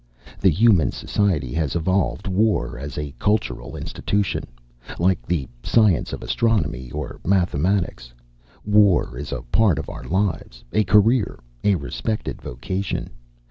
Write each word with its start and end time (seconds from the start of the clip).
The 0.39 0.49
human 0.49 0.91
society 0.91 1.53
has 1.53 1.75
evolved 1.75 2.27
war 2.27 2.79
as 2.79 2.97
a 2.97 3.13
cultural 3.19 3.77
institution, 3.77 4.45
like 4.97 5.23
the 5.27 5.47
science 5.61 6.11
of 6.11 6.23
astronomy, 6.23 6.89
or 6.89 7.19
mathematics. 7.23 8.11
War 8.65 9.15
is 9.15 9.31
a 9.31 9.43
part 9.51 9.77
of 9.77 9.89
our 9.91 10.05
lives, 10.05 10.63
a 10.73 10.83
career, 10.85 11.37
a 11.63 11.75
respected 11.75 12.41
vocation. 12.41 13.11